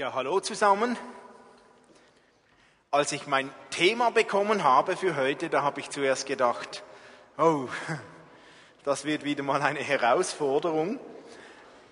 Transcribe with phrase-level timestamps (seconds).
[0.00, 0.96] Ja, hallo zusammen.
[2.90, 6.82] Als ich mein Thema bekommen habe für heute, da habe ich zuerst gedacht,
[7.36, 7.68] oh,
[8.84, 10.98] das wird wieder mal eine Herausforderung.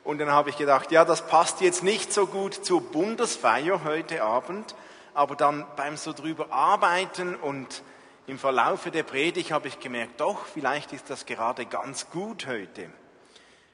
[0.04, 4.22] Und dann habe ich gedacht, ja, das passt jetzt nicht so gut zur Bundesfeier heute
[4.22, 4.74] Abend,
[5.12, 7.82] aber dann beim so drüber arbeiten und
[8.26, 12.88] im Verlaufe der Predigt habe ich gemerkt, doch, vielleicht ist das gerade ganz gut heute.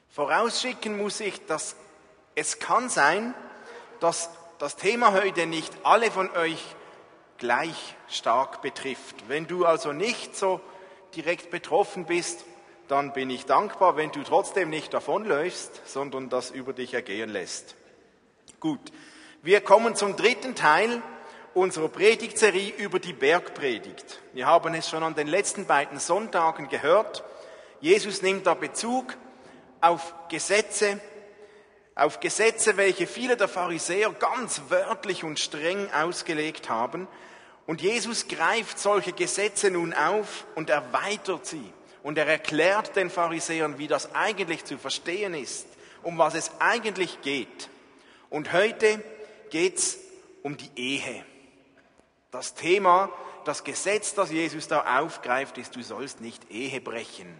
[0.09, 1.77] Vorausschicken muss ich, dass
[2.35, 3.33] es kann sein,
[3.99, 6.63] dass das Thema heute nicht alle von euch
[7.37, 9.27] gleich stark betrifft.
[9.27, 10.61] Wenn du also nicht so
[11.15, 12.45] direkt betroffen bist,
[12.87, 17.75] dann bin ich dankbar, wenn du trotzdem nicht davonläufst, sondern das über dich ergehen lässt.
[18.59, 18.79] Gut,
[19.41, 21.01] wir kommen zum dritten Teil
[21.53, 24.21] unserer Predigtserie über die Bergpredigt.
[24.33, 27.23] Wir haben es schon an den letzten beiden Sonntagen gehört.
[27.79, 29.15] Jesus nimmt da Bezug
[29.81, 30.99] auf Gesetze,
[31.95, 37.07] auf Gesetze, welche viele der Pharisäer ganz wörtlich und streng ausgelegt haben.
[37.65, 41.73] Und Jesus greift solche Gesetze nun auf und erweitert sie.
[42.03, 45.65] Und er erklärt den Pharisäern, wie das eigentlich zu verstehen ist,
[46.03, 47.69] um was es eigentlich geht.
[48.29, 49.01] Und heute
[49.49, 49.97] geht's
[50.43, 51.25] um die Ehe.
[52.29, 53.09] Das Thema,
[53.45, 57.33] das Gesetz, das Jesus da aufgreift, ist, du sollst nicht Ehe brechen.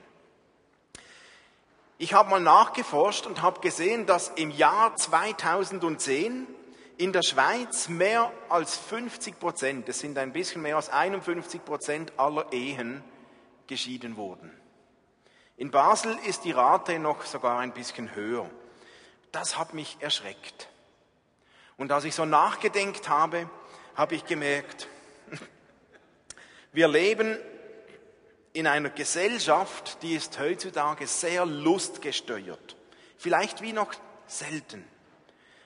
[1.97, 6.45] Ich habe mal nachgeforscht und habe gesehen, dass im Jahr 2010
[6.97, 12.11] in der Schweiz mehr als 50 Prozent, es sind ein bisschen mehr als 51 Prozent
[12.17, 13.01] aller Ehen
[13.67, 14.51] geschieden wurden.
[15.55, 18.49] In Basel ist die Rate noch sogar ein bisschen höher.
[19.31, 20.67] Das hat mich erschreckt.
[21.77, 23.49] Und als ich so nachgedenkt habe,
[23.95, 24.89] habe ich gemerkt,
[26.73, 27.38] wir leben
[28.56, 32.78] in einer Gesellschaft, die ist heutzutage sehr lustgesteuert.
[33.17, 33.94] Vielleicht wie noch
[34.28, 34.86] selten.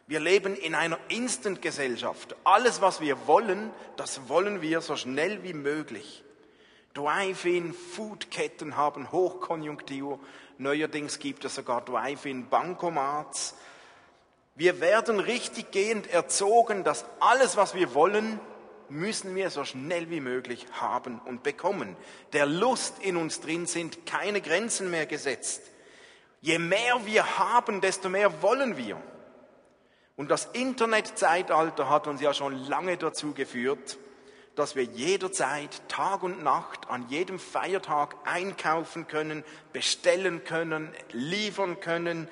[0.08, 2.36] Wir leben in einer Instant-Gesellschaft.
[2.44, 6.24] Alles, was wir wollen, das wollen wir so schnell wie möglich.
[6.96, 10.20] Drive-in-Foodketten haben Hochkonjunktur.
[10.58, 13.54] Neuerdings gibt es sogar Drive-in-Bankomats.
[14.56, 18.40] Wir werden richtig gehend erzogen, dass alles, was wir wollen,
[18.90, 21.96] müssen wir so schnell wie möglich haben und bekommen.
[22.34, 25.62] Der Lust in uns drin sind keine Grenzen mehr gesetzt.
[26.42, 29.02] Je mehr wir haben, desto mehr wollen wir.
[30.16, 33.98] Und das Internetzeitalter hat uns ja schon lange dazu geführt,
[34.56, 42.28] dass wir jederzeit, Tag und Nacht, an jedem Feiertag einkaufen können, bestellen können, liefern können,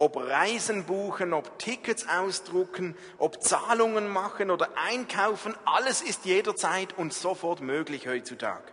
[0.00, 7.12] ob Reisen buchen, ob Tickets ausdrucken, ob Zahlungen machen oder einkaufen, alles ist jederzeit und
[7.12, 8.72] sofort möglich heutzutage.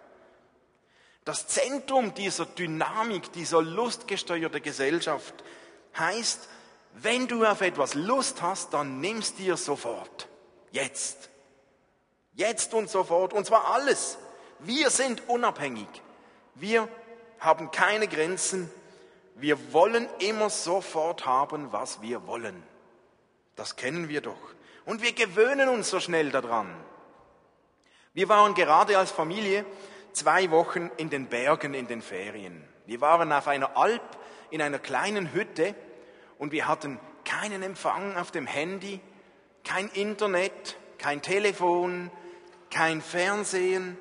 [1.25, 5.33] Das Zentrum dieser Dynamik, dieser lustgesteuerten Gesellschaft
[5.97, 6.47] heißt,
[6.93, 10.29] wenn du auf etwas Lust hast, dann nimmst dir sofort.
[10.71, 11.29] Jetzt.
[12.35, 13.33] Jetzt und sofort.
[13.33, 14.17] Und zwar alles.
[14.59, 15.89] Wir sind unabhängig.
[16.55, 16.87] Wir
[17.39, 18.71] haben keine Grenzen.
[19.39, 22.63] Wir wollen immer sofort haben, was wir wollen.
[23.55, 24.37] Das kennen wir doch.
[24.85, 26.73] Und wir gewöhnen uns so schnell daran.
[28.13, 29.63] Wir waren gerade als Familie
[30.11, 32.67] zwei Wochen in den Bergen in den Ferien.
[32.87, 34.01] Wir waren auf einer Alp
[34.49, 35.75] in einer kleinen Hütte
[36.39, 39.01] und wir hatten keinen Empfang auf dem Handy,
[39.63, 42.09] kein Internet, kein Telefon,
[42.71, 43.97] kein Fernsehen,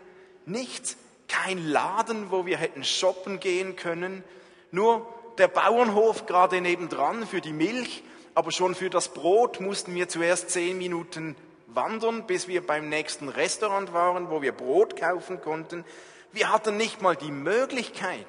[0.46, 0.96] nichts,
[1.28, 4.24] kein Laden, wo wir hätten shoppen gehen können,
[4.70, 8.02] nur der Bauernhof gerade nebendran für die Milch,
[8.34, 11.36] aber schon für das Brot mussten wir zuerst zehn Minuten
[11.66, 15.84] wandern, bis wir beim nächsten Restaurant waren, wo wir Brot kaufen konnten.
[16.32, 18.26] Wir hatten nicht mal die Möglichkeit,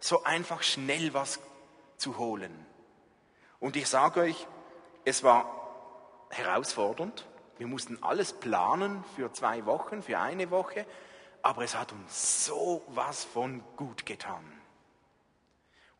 [0.00, 1.40] so einfach schnell was
[1.96, 2.66] zu holen.
[3.60, 4.46] Und ich sage euch,
[5.04, 7.26] es war herausfordernd.
[7.58, 10.86] Wir mussten alles planen für zwei Wochen, für eine Woche,
[11.42, 14.61] aber es hat uns so was von gut getan.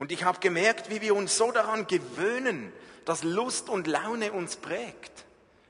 [0.03, 2.73] Und ich habe gemerkt, wie wir uns so daran gewöhnen,
[3.05, 5.13] dass Lust und Laune uns prägt.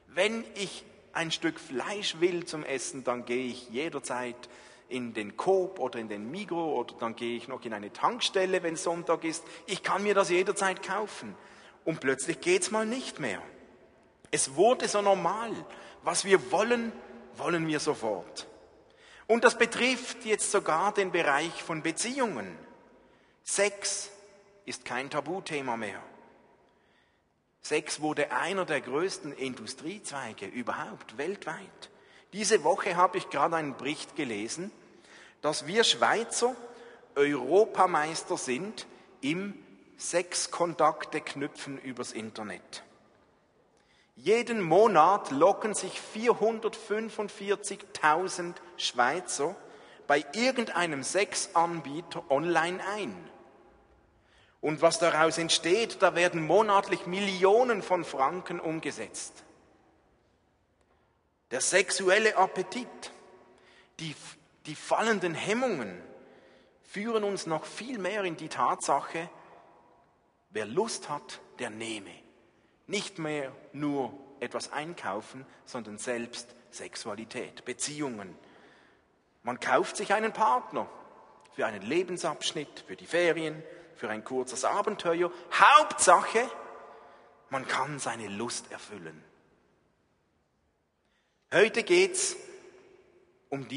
[0.06, 4.48] Wenn ich ein Stück Fleisch will zum Essen, dann gehe ich jederzeit
[4.88, 8.62] in den Coop oder in den Migro oder dann gehe ich noch in eine Tankstelle,
[8.62, 9.44] wenn Sonntag ist.
[9.66, 11.34] Ich kann mir das jederzeit kaufen.
[11.84, 13.42] Und plötzlich geht's mal nicht mehr.
[14.30, 15.50] Es wurde so normal.
[16.04, 16.90] Was wir wollen,
[17.36, 18.46] wollen wir sofort.
[19.26, 22.56] Und das betrifft jetzt sogar den Bereich von Beziehungen.
[23.44, 24.11] Sex,
[24.64, 26.02] ist kein Tabuthema mehr.
[27.62, 31.90] Sex wurde einer der größten Industriezweige überhaupt weltweit.
[32.32, 34.72] Diese Woche habe ich gerade einen Bericht gelesen,
[35.42, 36.56] dass wir Schweizer
[37.14, 38.86] Europameister sind
[39.20, 39.54] im
[39.96, 42.82] Sexkontakte knüpfen übers Internet.
[44.16, 49.56] Jeden Monat locken sich 445.000 Schweizer
[50.06, 53.31] bei irgendeinem Sexanbieter online ein.
[54.62, 59.42] Und was daraus entsteht, da werden monatlich Millionen von Franken umgesetzt.
[61.50, 62.86] Der sexuelle Appetit,
[63.98, 64.14] die,
[64.66, 66.00] die fallenden Hemmungen
[66.84, 69.28] führen uns noch viel mehr in die Tatsache,
[70.50, 72.14] wer Lust hat, der nehme.
[72.86, 78.36] Nicht mehr nur etwas einkaufen, sondern selbst Sexualität, Beziehungen.
[79.42, 80.88] Man kauft sich einen Partner
[81.52, 83.62] für einen Lebensabschnitt, für die Ferien,
[84.02, 85.30] für ein kurzes Abenteuer.
[85.52, 86.50] Hauptsache,
[87.50, 89.22] man kann seine Lust erfüllen.
[91.54, 92.36] Heute geht's
[93.48, 93.68] um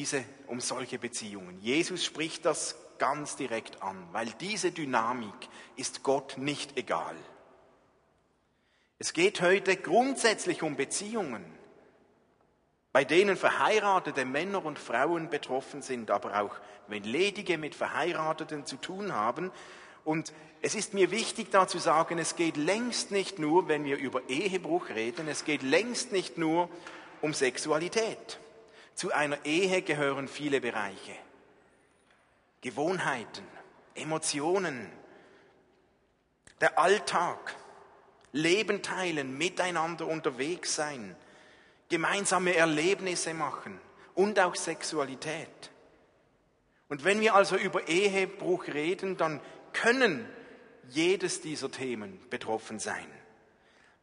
[0.48, 1.62] um solche Beziehungen.
[1.62, 7.16] Jesus spricht das ganz direkt an, weil diese Dynamik ist Gott nicht egal.
[8.98, 11.46] Es geht heute grundsätzlich um Beziehungen,
[12.92, 16.56] bei denen verheiratete Männer und Frauen betroffen sind, aber auch
[16.88, 19.52] wenn Ledige mit Verheirateten zu tun haben.
[20.06, 20.32] Und
[20.62, 24.22] es ist mir wichtig da zu sagen, es geht längst nicht nur, wenn wir über
[24.30, 26.70] Ehebruch reden, es geht längst nicht nur
[27.22, 28.40] um Sexualität.
[28.94, 31.16] Zu einer Ehe gehören viele Bereiche.
[32.62, 33.44] Gewohnheiten,
[33.96, 34.90] Emotionen,
[36.62, 37.56] der Alltag,
[38.32, 41.16] Leben teilen, miteinander unterwegs sein,
[41.90, 43.80] gemeinsame Erlebnisse machen
[44.14, 45.72] und auch Sexualität.
[46.90, 49.42] Und wenn wir also über Ehebruch reden, dann
[49.76, 50.26] können
[50.90, 53.08] jedes dieser Themen betroffen sein.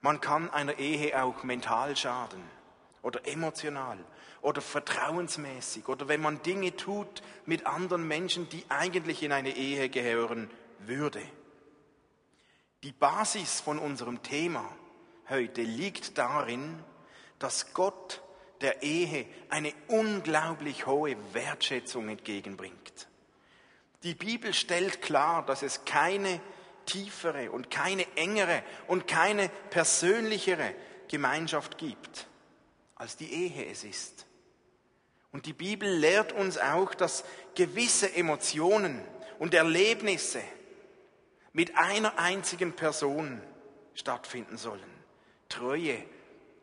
[0.00, 2.42] Man kann einer Ehe auch mental schaden
[3.02, 3.98] oder emotional
[4.42, 9.88] oder vertrauensmäßig oder wenn man Dinge tut mit anderen Menschen, die eigentlich in eine Ehe
[9.88, 11.22] gehören würde.
[12.82, 14.68] Die Basis von unserem Thema
[15.28, 16.82] heute liegt darin,
[17.38, 18.22] dass Gott
[18.60, 23.08] der Ehe eine unglaublich hohe Wertschätzung entgegenbringt.
[24.02, 26.40] Die Bibel stellt klar, dass es keine
[26.86, 30.74] tiefere und keine engere und keine persönlichere
[31.08, 32.26] Gemeinschaft gibt,
[32.96, 34.26] als die Ehe es ist.
[35.30, 39.02] Und die Bibel lehrt uns auch, dass gewisse Emotionen
[39.38, 40.42] und Erlebnisse
[41.52, 43.40] mit einer einzigen Person
[43.94, 44.82] stattfinden sollen.
[45.48, 46.02] Treue,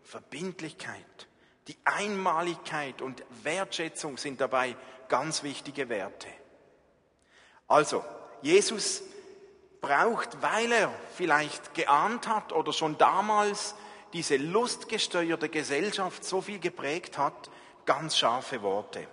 [0.04, 1.28] Verbindlichkeit,
[1.68, 4.76] die Einmaligkeit und Wertschätzung sind dabei
[5.08, 6.28] ganz wichtige Werte.
[7.70, 8.04] Also,
[8.42, 9.04] Jesus
[9.80, 13.76] braucht, weil er vielleicht geahnt hat oder schon damals
[14.12, 17.50] diese lustgesteuerte Gesellschaft so viel geprägt hat,
[17.86, 19.08] ganz scharfe Worte.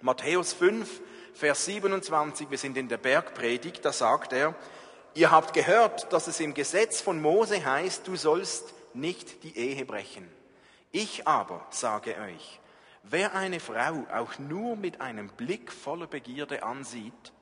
[0.00, 1.00] Matthäus 5,
[1.34, 4.54] Vers 27, wir sind in der Bergpredigt, da sagt er,
[5.14, 9.84] Ihr habt gehört, dass es im Gesetz von Mose heißt, du sollst nicht die Ehe
[9.84, 10.26] brechen.
[10.90, 12.60] Ich aber sage euch,
[13.02, 17.32] wer eine Frau auch nur mit einem Blick voller Begierde ansieht,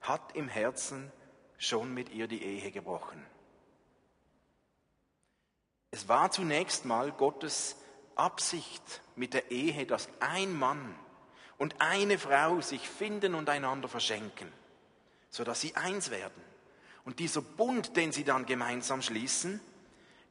[0.00, 1.10] hat im Herzen
[1.58, 3.24] schon mit ihr die Ehe gebrochen.
[5.90, 7.76] Es war zunächst mal Gottes
[8.14, 10.94] Absicht mit der Ehe, dass ein Mann
[11.58, 14.52] und eine Frau sich finden und einander verschenken,
[15.30, 16.42] sodass sie eins werden.
[17.04, 19.60] Und dieser Bund, den sie dann gemeinsam schließen,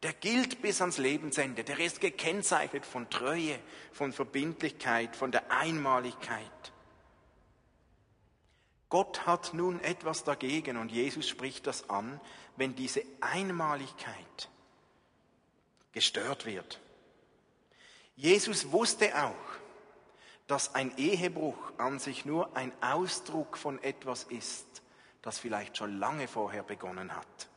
[0.03, 1.63] der gilt bis ans Lebensende.
[1.63, 3.57] Der ist gekennzeichnet von Treue,
[3.91, 6.73] von Verbindlichkeit, von der Einmaligkeit.
[8.95, 12.21] Gott hat nun etwas dagegen und Jesus spricht das an,
[12.55, 14.49] wenn diese Einmaligkeit
[15.91, 16.79] gestört wird.
[18.15, 19.35] Jesus wusste auch,
[20.47, 24.81] dass ein Ehebruch an sich nur ein Ausdruck von etwas ist,
[25.21, 27.49] das vielleicht schon lange vorher begonnen hat.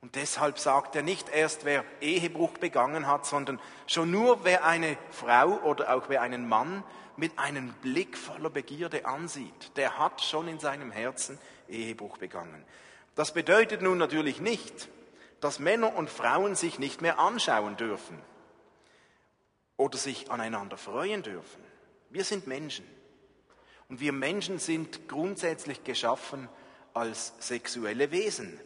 [0.00, 4.96] Und deshalb sagt er nicht erst, wer Ehebruch begangen hat, sondern schon nur, wer eine
[5.10, 6.84] Frau oder auch wer einen Mann
[7.16, 11.38] mit einem Blick voller Begierde ansieht, der hat schon in seinem Herzen
[11.68, 12.64] Ehebruch begangen.
[13.16, 14.88] Das bedeutet nun natürlich nicht,
[15.40, 18.20] dass Männer und Frauen sich nicht mehr anschauen dürfen
[19.76, 21.62] oder sich aneinander freuen dürfen.
[22.10, 22.86] Wir sind Menschen.
[23.88, 26.48] Und wir Menschen sind grundsätzlich geschaffen,
[26.94, 28.60] als sexuelle Wesen.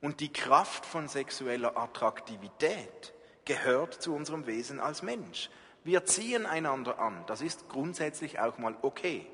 [0.00, 3.12] Und die Kraft von sexueller Attraktivität
[3.44, 5.50] gehört zu unserem Wesen als Mensch.
[5.82, 7.24] Wir ziehen einander an.
[7.26, 9.26] Das ist grundsätzlich auch mal okay.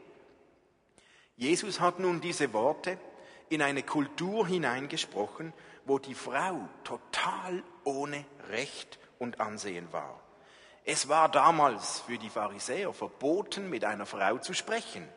[1.37, 2.99] Jesus hat nun diese Worte
[3.49, 5.53] in eine Kultur hineingesprochen,
[5.85, 10.21] wo die Frau total ohne Recht und Ansehen war.
[10.85, 15.09] Es war damals für die Pharisäer verboten, mit einer Frau zu sprechen.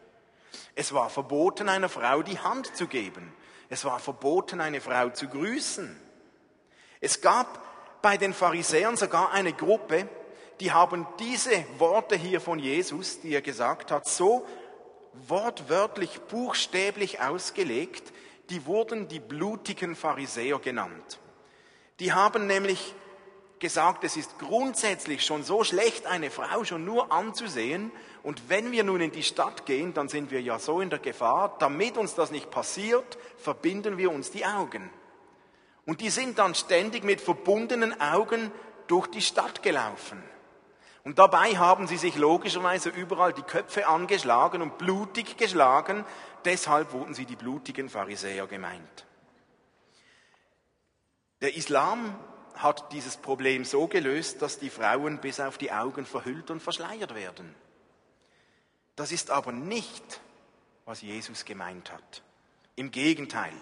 [0.75, 3.33] Es war verboten, einer Frau die Hand zu geben.
[3.69, 5.99] Es war verboten, eine Frau zu grüßen.
[7.01, 10.07] Es gab bei den Pharisäern sogar eine Gruppe,
[10.59, 14.47] die haben diese Worte hier von Jesus, die er gesagt hat, so
[15.27, 18.11] wortwörtlich, buchstäblich ausgelegt,
[18.49, 21.19] die wurden die blutigen Pharisäer genannt.
[21.99, 22.95] Die haben nämlich
[23.59, 27.91] gesagt, es ist grundsätzlich schon so schlecht, eine Frau schon nur anzusehen.
[28.27, 30.99] Und wenn wir nun in die Stadt gehen, dann sind wir ja so in der
[30.99, 34.89] Gefahr, damit uns das nicht passiert, verbinden wir uns die Augen.
[35.85, 38.51] Und die sind dann ständig mit verbundenen Augen
[38.87, 40.21] durch die Stadt gelaufen.
[41.05, 46.03] Und dabei haben sie sich logischerweise überall die Köpfe angeschlagen und blutig geschlagen.
[46.43, 49.05] Deshalb wurden sie die blutigen Pharisäer gemeint.
[51.39, 52.13] Der Islam
[52.55, 57.15] hat dieses Problem so gelöst, dass die Frauen bis auf die Augen verhüllt und verschleiert
[57.15, 57.55] werden.
[58.97, 60.19] Das ist aber nicht,
[60.85, 62.23] was Jesus gemeint hat.
[62.75, 63.53] Im Gegenteil,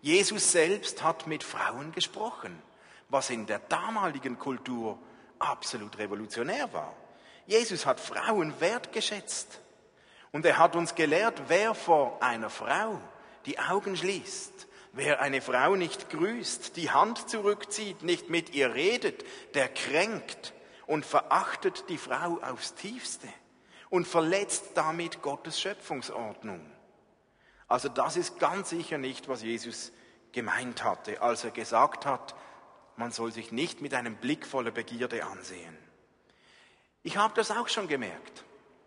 [0.00, 2.60] Jesus selbst hat mit Frauen gesprochen,
[3.10, 4.98] was in der damaligen Kultur
[5.38, 6.96] absolut revolutionär war.
[7.46, 9.60] Jesus hat Frauen wertgeschätzt.
[10.30, 12.98] Und er hat uns gelehrt, wer vor einer Frau
[13.44, 19.22] die Augen schließt, wer eine Frau nicht grüßt, die Hand zurückzieht, nicht mit ihr redet,
[19.52, 20.54] der kränkt
[20.86, 23.28] und verachtet die Frau aufs tiefste
[23.92, 26.64] und verletzt damit Gottes Schöpfungsordnung.
[27.68, 29.92] Also das ist ganz sicher nicht, was Jesus
[30.32, 32.34] gemeint hatte, als er gesagt hat,
[32.96, 35.76] man soll sich nicht mit einem Blick voller Begierde ansehen.
[37.02, 38.44] Ich habe das auch schon gemerkt.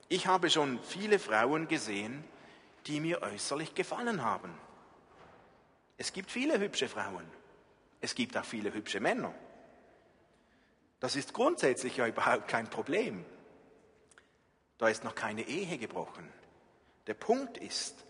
[0.09, 2.23] Ich habe schon viele Frauen gesehen,
[2.87, 4.57] die mir äußerlich gefallen haben.
[5.97, 7.29] Es gibt viele hübsche Frauen.
[8.01, 9.35] Es gibt auch viele hübsche Männer.
[10.99, 13.23] Das ist grundsätzlich ja überhaupt kein Problem.
[14.77, 16.31] Da ist noch keine Ehe gebrochen.
[17.07, 18.05] Der Punkt ist,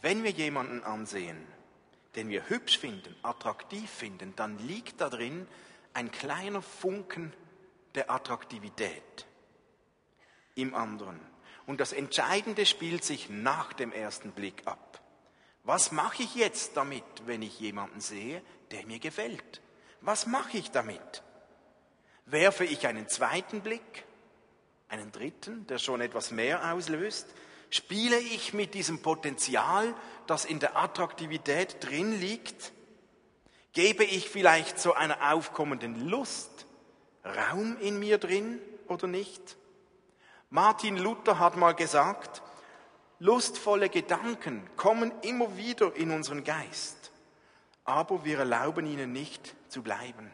[0.00, 1.46] wenn wir jemanden ansehen,
[2.14, 5.46] den wir hübsch finden, attraktiv finden, dann liegt da drin
[5.92, 7.32] ein kleiner Funken
[7.94, 9.26] der Attraktivität
[10.54, 11.20] im anderen.
[11.66, 15.00] Und das Entscheidende spielt sich nach dem ersten Blick ab.
[15.64, 19.60] Was mache ich jetzt damit, wenn ich jemanden sehe, der mir gefällt?
[20.00, 21.24] Was mache ich damit?
[22.24, 24.04] Werfe ich einen zweiten Blick,
[24.88, 27.26] einen dritten, der schon etwas mehr auslöst?
[27.70, 29.94] Spiele ich mit diesem Potenzial,
[30.26, 32.72] das in der Attraktivität drin liegt?
[33.72, 36.66] Gebe ich vielleicht so einer aufkommenden Lust
[37.24, 39.56] Raum in mir drin oder nicht?
[40.50, 42.42] Martin Luther hat mal gesagt,
[43.18, 47.10] lustvolle Gedanken kommen immer wieder in unseren Geist,
[47.84, 50.30] aber wir erlauben ihnen nicht zu bleiben.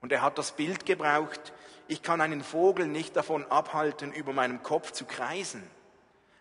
[0.00, 1.52] Und er hat das Bild gebraucht,
[1.88, 5.62] ich kann einen Vogel nicht davon abhalten, über meinem Kopf zu kreisen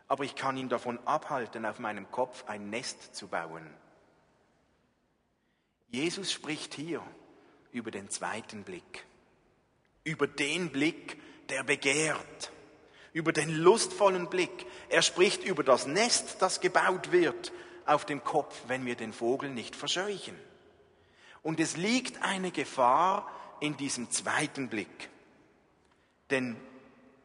[0.08, 3.68] aber ich kann ihn davon abhalten, auf meinem Kopf ein Nest zu bauen.
[5.90, 7.02] Jesus spricht hier
[7.72, 9.06] über den zweiten Blick,
[10.04, 12.52] über den Blick, der begehrt,
[13.14, 14.66] über den lustvollen Blick.
[14.90, 17.52] Er spricht über das Nest, das gebaut wird
[17.86, 20.38] auf dem Kopf, wenn wir den Vogel nicht verscheuchen.
[21.42, 25.10] Und es liegt eine Gefahr in diesem zweiten Blick.
[26.30, 26.58] Denn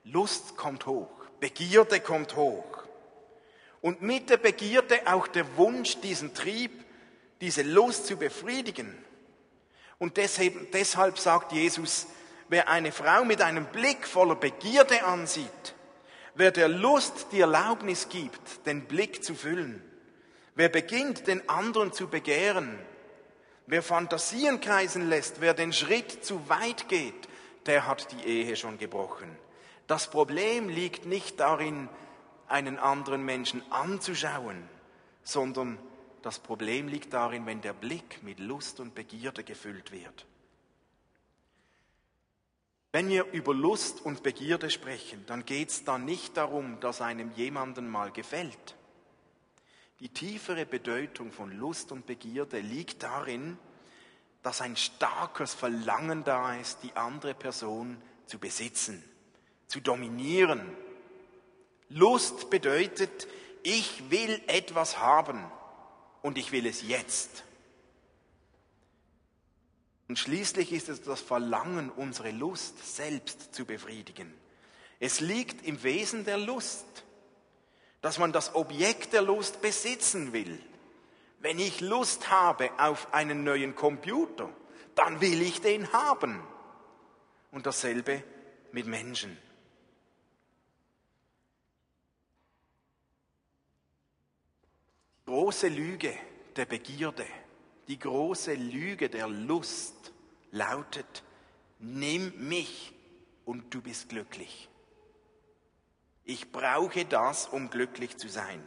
[0.04, 2.84] Lust kommt hoch, Begierde kommt hoch.
[3.80, 6.84] Und mit der Begierde auch der Wunsch, diesen Trieb,
[7.40, 8.96] diese Lust zu befriedigen.
[9.98, 12.06] Und deshalb, deshalb sagt Jesus,
[12.48, 15.74] wer eine Frau mit einem Blick voller Begierde ansieht,
[16.34, 19.82] wer der Lust die Erlaubnis gibt, den Blick zu füllen,
[20.54, 22.78] wer beginnt, den anderen zu begehren,
[23.66, 27.28] wer Fantasien kreisen lässt, wer den Schritt zu weit geht,
[27.66, 29.36] der hat die Ehe schon gebrochen.
[29.86, 31.88] Das Problem liegt nicht darin,
[32.48, 34.68] einen anderen Menschen anzuschauen,
[35.22, 35.78] sondern
[36.22, 40.26] das Problem liegt darin, wenn der Blick mit Lust und Begierde gefüllt wird.
[42.92, 47.32] Wenn wir über Lust und Begierde sprechen, dann geht es da nicht darum, dass einem
[47.32, 48.76] jemanden mal gefällt.
[50.00, 53.56] Die tiefere Bedeutung von Lust und Begierde liegt darin,
[54.42, 59.02] dass ein starkes Verlangen da ist, die andere Person zu besitzen,
[59.68, 60.76] zu dominieren,
[61.88, 63.28] Lust bedeutet,
[63.62, 65.44] ich will etwas haben
[66.22, 67.44] und ich will es jetzt.
[70.08, 74.32] Und schließlich ist es das Verlangen, unsere Lust selbst zu befriedigen.
[75.00, 76.86] Es liegt im Wesen der Lust,
[78.00, 80.58] dass man das Objekt der Lust besitzen will.
[81.42, 84.48] Wenn ich Lust habe auf einen neuen Computer,
[84.94, 86.42] dann will ich den haben.
[87.50, 88.22] Und dasselbe
[88.72, 89.36] mit Menschen.
[95.32, 96.14] große Lüge
[96.56, 97.24] der Begierde,
[97.88, 100.12] die große Lüge der Lust
[100.50, 101.22] lautet,
[101.78, 102.92] nimm mich
[103.46, 104.68] und du bist glücklich.
[106.24, 108.62] Ich brauche das, um glücklich zu sein.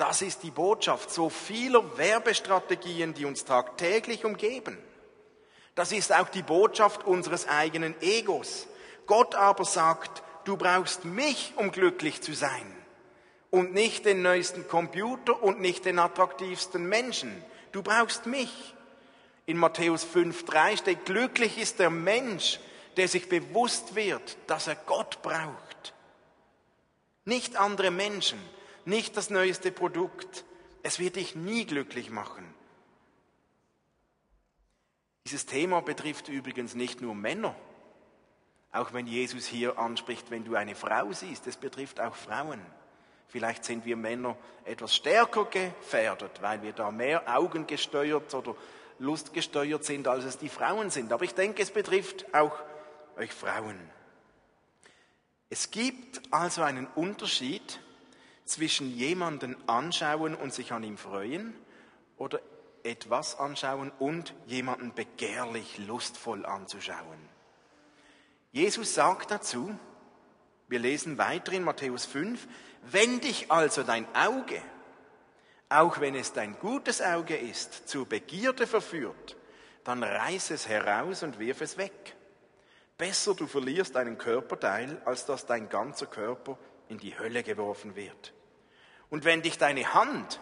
[0.00, 4.78] Das ist die Botschaft so vieler Werbestrategien, die uns tagtäglich umgeben.
[5.74, 8.66] Das ist auch die Botschaft unseres eigenen Egos.
[9.04, 12.64] Gott aber sagt, du brauchst mich, um glücklich zu sein.
[13.50, 17.44] Und nicht den neuesten Computer und nicht den attraktivsten Menschen.
[17.72, 18.74] Du brauchst mich.
[19.44, 22.58] In Matthäus 5.3 steht, glücklich ist der Mensch,
[22.96, 25.92] der sich bewusst wird, dass er Gott braucht.
[27.26, 28.40] Nicht andere Menschen,
[28.86, 30.44] nicht das neueste Produkt.
[30.82, 32.54] Es wird dich nie glücklich machen.
[35.26, 37.54] Dieses Thema betrifft übrigens nicht nur Männer,
[38.72, 42.60] auch wenn Jesus hier anspricht, wenn du eine Frau siehst, es betrifft auch Frauen.
[43.28, 48.56] Vielleicht sind wir Männer etwas stärker gefährdet, weil wir da mehr Augen gesteuert oder
[48.98, 51.12] Lust gesteuert sind, als es die Frauen sind.
[51.12, 52.56] Aber ich denke, es betrifft auch
[53.16, 53.78] euch Frauen.
[55.48, 57.80] Es gibt also einen Unterschied
[58.50, 61.54] zwischen jemanden anschauen und sich an ihm freuen
[62.16, 62.40] oder
[62.82, 67.18] etwas anschauen und jemanden begehrlich lustvoll anzuschauen.
[68.52, 69.78] Jesus sagt dazu,
[70.68, 72.46] wir lesen weiter in Matthäus 5,
[72.90, 74.62] wenn dich also dein Auge,
[75.68, 79.36] auch wenn es dein gutes Auge ist, zur Begierde verführt,
[79.84, 82.16] dann reiß es heraus und wirf es weg.
[82.98, 88.34] Besser du verlierst einen Körperteil, als dass dein ganzer Körper in die Hölle geworfen wird.
[89.10, 90.40] Und wenn dich deine Hand,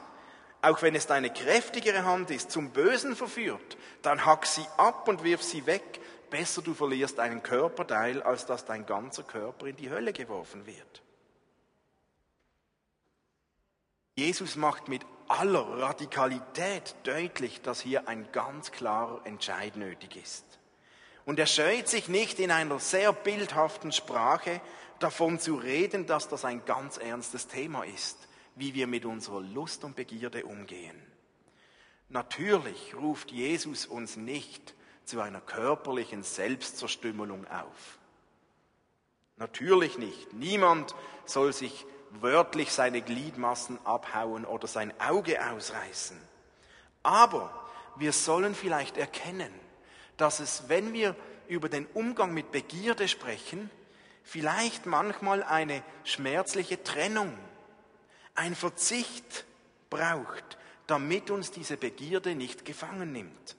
[0.61, 5.25] auch wenn es deine kräftigere Hand ist, zum Bösen verführt, dann hack sie ab und
[5.25, 6.01] wirf sie weg.
[6.31, 11.03] Besser du verlierst einen Körperteil, als dass dein ganzer Körper in die Hölle geworfen wird.
[14.17, 20.45] Jesus macht mit aller Radikalität deutlich, dass hier ein ganz klarer Entscheid nötig ist.
[21.25, 24.61] Und er scheut sich nicht in einer sehr bildhaften Sprache
[24.99, 28.28] davon zu reden, dass das ein ganz ernstes Thema ist
[28.59, 31.01] wie wir mit unserer Lust und Begierde umgehen.
[32.09, 37.99] Natürlich ruft Jesus uns nicht zu einer körperlichen Selbstzerstümmelung auf.
[39.37, 40.33] Natürlich nicht.
[40.33, 40.95] Niemand
[41.25, 41.87] soll sich
[42.21, 46.19] wörtlich seine Gliedmassen abhauen oder sein Auge ausreißen.
[47.03, 49.53] Aber wir sollen vielleicht erkennen,
[50.17, 51.15] dass es, wenn wir
[51.47, 53.71] über den Umgang mit Begierde sprechen,
[54.25, 57.39] vielleicht manchmal eine schmerzliche Trennung
[58.39, 59.45] ein Verzicht
[59.91, 63.57] braucht, damit uns diese Begierde nicht gefangen nimmt.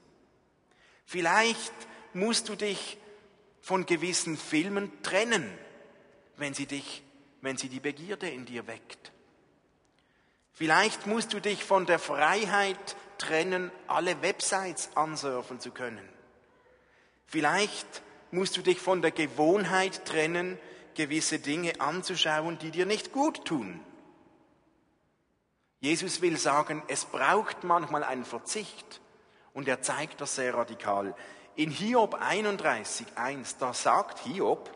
[1.04, 1.72] Vielleicht
[2.14, 2.98] musst du dich
[3.60, 5.46] von gewissen Filmen trennen,
[6.36, 7.02] wenn sie dich,
[7.42, 9.12] wenn sie die Begierde in dir weckt.
[10.52, 16.08] Vielleicht musst du dich von der Freiheit trennen, alle Websites ansurfen zu können.
[17.26, 20.58] Vielleicht musst du dich von der Gewohnheit trennen,
[20.94, 23.80] gewisse Dinge anzuschauen, die dir nicht gut tun.
[25.80, 29.00] Jesus will sagen, es braucht manchmal einen Verzicht
[29.54, 31.14] und er zeigt das sehr radikal.
[31.56, 34.70] In Hiob 31, 1, da sagt Hiob,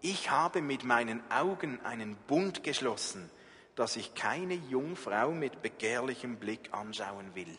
[0.00, 3.30] ich habe mit meinen Augen einen Bund geschlossen,
[3.76, 7.56] dass ich keine Jungfrau mit begehrlichem Blick anschauen will.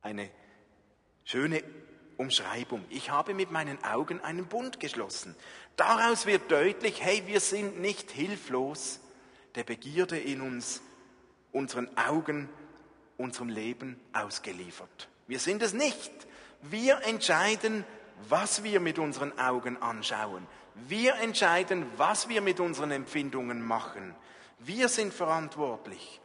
[0.00, 0.30] Eine
[1.24, 1.62] schöne
[2.16, 2.84] Umschreibung.
[2.88, 5.36] Ich habe mit meinen Augen einen Bund geschlossen.
[5.76, 9.00] Daraus wird deutlich, hey, wir sind nicht hilflos
[9.58, 10.80] der Begierde in uns,
[11.50, 12.48] unseren Augen,
[13.16, 15.08] unserem Leben ausgeliefert.
[15.26, 16.12] Wir sind es nicht.
[16.62, 17.84] Wir entscheiden,
[18.28, 20.46] was wir mit unseren Augen anschauen.
[20.86, 24.14] Wir entscheiden, was wir mit unseren Empfindungen machen.
[24.60, 26.20] Wir sind verantwortlich.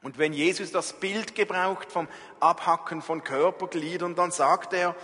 [0.00, 2.06] Und wenn Jesus das Bild gebraucht vom
[2.38, 4.94] Abhacken von Körpergliedern, dann sagt er,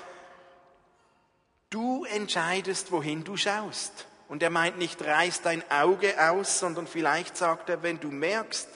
[1.70, 4.06] du entscheidest, wohin du schaust.
[4.28, 8.68] Und er meint nicht, reiß dein Auge aus, sondern vielleicht sagt er, wenn du merkst,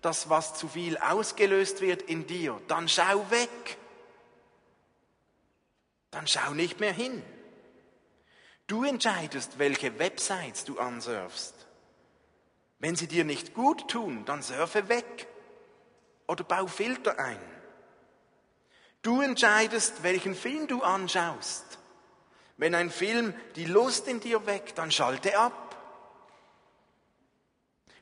[0.00, 3.76] dass was zu viel ausgelöst wird in dir, dann schau weg.
[6.10, 7.22] Dann schau nicht mehr hin.
[8.66, 11.54] Du entscheidest, welche Websites du ansurfst.
[12.78, 15.26] Wenn sie dir nicht gut tun, dann surfe weg
[16.26, 17.40] oder bau Filter ein.
[19.02, 21.78] Du entscheidest, welchen Film du anschaust.
[22.56, 25.76] Wenn ein Film die Lust in dir weckt, dann schalte ab.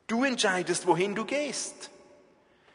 [0.06, 1.90] Du entscheidest, wohin du gehst.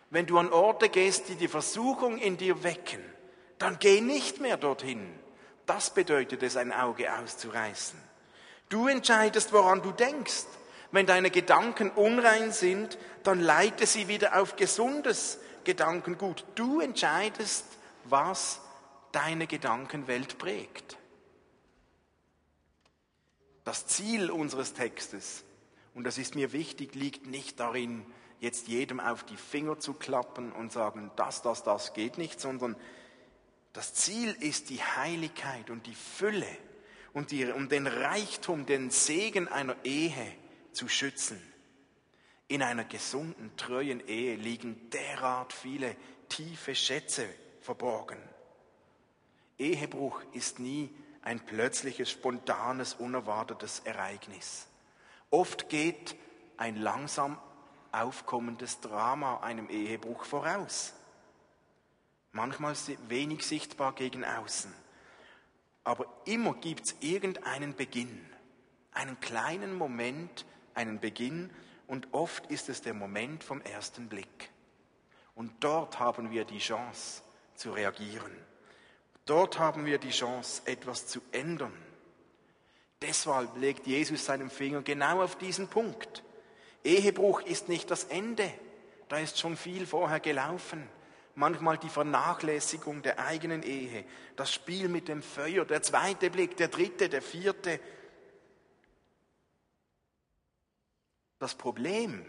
[0.10, 3.04] Wenn du an Orte gehst, die die Versuchung in dir wecken,
[3.60, 5.08] dann geh nicht mehr dorthin.
[5.66, 8.00] Das bedeutet es, ein Auge auszureißen.
[8.70, 10.46] Du entscheidest, woran du denkst.
[10.92, 16.46] Wenn deine Gedanken unrein sind, dann leite sie wieder auf gesundes Gedankengut.
[16.56, 17.66] Du entscheidest,
[18.06, 18.60] was
[19.12, 20.99] deine Gedankenwelt prägt.
[23.70, 25.44] Das Ziel unseres Textes,
[25.94, 28.04] und das ist mir wichtig, liegt nicht darin,
[28.40, 32.76] jetzt jedem auf die Finger zu klappen und sagen, das, das, das geht nicht, sondern
[33.74, 36.48] das Ziel ist die Heiligkeit und die Fülle
[37.14, 40.34] und, die, und den Reichtum, den Segen einer Ehe
[40.72, 41.40] zu schützen.
[42.48, 45.96] In einer gesunden, treuen Ehe liegen derart viele
[46.28, 47.30] tiefe Schätze
[47.62, 48.18] verborgen.
[49.60, 50.90] Ehebruch ist nie
[51.30, 54.66] ein plötzliches, spontanes, unerwartetes Ereignis.
[55.30, 56.16] Oft geht
[56.58, 57.38] ein langsam
[57.92, 60.96] aufkommendes Drama einem Ehebruch voraus.
[62.32, 62.74] Manchmal
[63.10, 64.74] wenig sichtbar gegen außen.
[65.84, 68.26] Aber immer gibt es irgendeinen Beginn,
[68.92, 71.52] einen kleinen Moment, einen Beginn
[71.86, 74.50] und oft ist es der Moment vom ersten Blick.
[75.36, 77.22] Und dort haben wir die Chance
[77.54, 78.49] zu reagieren.
[79.30, 81.78] Dort haben wir die Chance, etwas zu ändern.
[83.00, 86.24] Deshalb legt Jesus seinen Finger genau auf diesen Punkt.
[86.84, 88.52] Ehebruch ist nicht das Ende,
[89.08, 90.90] da ist schon viel vorher gelaufen.
[91.36, 94.04] Manchmal die Vernachlässigung der eigenen Ehe,
[94.36, 97.80] das Spiel mit dem Feuer, der zweite Blick, der dritte, der vierte.
[101.38, 102.26] Das Problem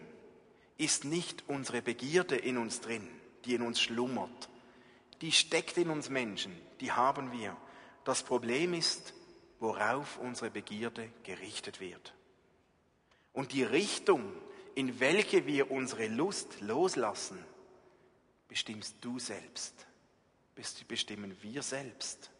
[0.77, 3.09] ist nicht unsere Begierde in uns drin,
[3.45, 4.50] die in uns schlummert.
[5.21, 7.55] Die steckt in uns Menschen, die haben wir.
[8.03, 9.13] Das Problem ist,
[9.59, 12.13] worauf unsere Begierde gerichtet wird.
[13.31, 14.33] Und die Richtung,
[14.73, 17.37] in welche wir unsere Lust loslassen,
[18.47, 19.85] bestimmst du selbst,
[20.87, 22.31] bestimmen wir selbst.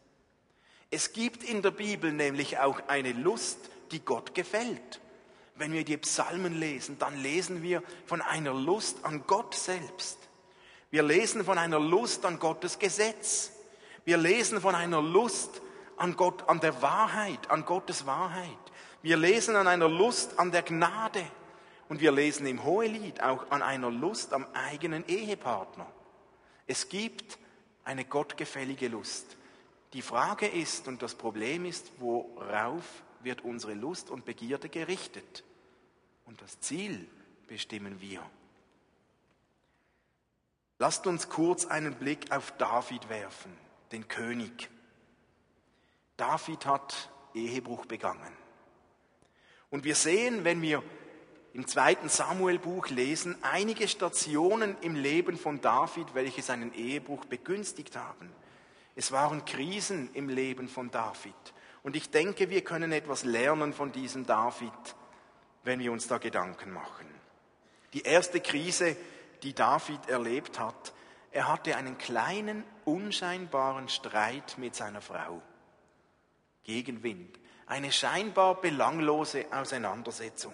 [0.89, 3.57] Es gibt in der Bibel nämlich auch eine Lust,
[3.91, 4.99] die Gott gefällt.
[5.55, 10.17] Wenn wir die Psalmen lesen, dann lesen wir von einer Lust an Gott selbst.
[10.91, 13.53] Wir lesen von einer Lust an Gottes Gesetz.
[14.03, 15.61] Wir lesen von einer Lust
[15.95, 18.57] an Gott, an der Wahrheit, an Gottes Wahrheit.
[19.01, 21.25] Wir lesen an einer Lust an der Gnade.
[21.87, 25.87] Und wir lesen im Hohelied auch an einer Lust am eigenen Ehepartner.
[26.67, 27.39] Es gibt
[27.85, 29.37] eine gottgefällige Lust.
[29.93, 32.83] Die Frage ist und das Problem ist, worauf
[33.23, 35.43] wird unsere Lust und Begierde gerichtet?
[36.25, 37.07] Und das Ziel
[37.47, 38.21] bestimmen wir.
[40.81, 43.55] Lasst uns kurz einen Blick auf David werfen,
[43.91, 44.67] den König.
[46.17, 48.33] David hat Ehebruch begangen.
[49.69, 50.81] Und wir sehen, wenn wir
[51.53, 58.31] im zweiten Samuelbuch lesen, einige Stationen im Leben von David, welche seinen Ehebruch begünstigt haben.
[58.95, 61.35] Es waren Krisen im Leben von David.
[61.83, 64.73] Und ich denke, wir können etwas lernen von diesem David,
[65.63, 67.05] wenn wir uns da Gedanken machen.
[67.93, 68.97] Die erste Krise,
[69.43, 70.93] die David erlebt hat,
[71.31, 75.41] er hatte einen kleinen, unscheinbaren Streit mit seiner Frau.
[76.63, 80.53] Gegenwind, eine scheinbar belanglose Auseinandersetzung.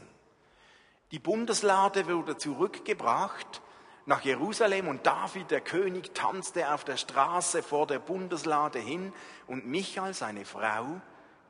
[1.12, 3.62] Die Bundeslade wurde zurückgebracht
[4.08, 9.12] nach Jerusalem und David, der König, tanzte auf der Straße vor der Bundeslade hin
[9.48, 11.02] und Michael, seine Frau,